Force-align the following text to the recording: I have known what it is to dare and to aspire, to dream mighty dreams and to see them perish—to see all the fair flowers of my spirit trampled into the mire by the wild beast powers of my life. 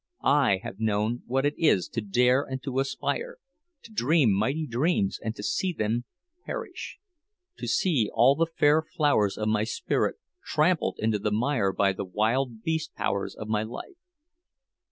I 0.23 0.61
have 0.63 0.79
known 0.79 1.21
what 1.27 1.45
it 1.45 1.53
is 1.59 1.87
to 1.89 2.01
dare 2.01 2.41
and 2.41 2.63
to 2.63 2.79
aspire, 2.79 3.37
to 3.83 3.91
dream 3.93 4.33
mighty 4.33 4.65
dreams 4.65 5.19
and 5.23 5.35
to 5.35 5.43
see 5.43 5.73
them 5.73 6.05
perish—to 6.43 7.67
see 7.67 8.09
all 8.11 8.33
the 8.33 8.47
fair 8.57 8.81
flowers 8.81 9.37
of 9.37 9.47
my 9.47 9.63
spirit 9.63 10.15
trampled 10.43 10.95
into 10.97 11.19
the 11.19 11.29
mire 11.29 11.71
by 11.71 11.93
the 11.93 12.03
wild 12.03 12.63
beast 12.63 12.95
powers 12.95 13.35
of 13.35 13.47
my 13.47 13.61
life. 13.61 13.97